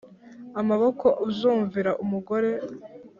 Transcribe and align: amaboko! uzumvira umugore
amaboko! 0.61 1.07
uzumvira 1.27 1.89
umugore 2.03 2.49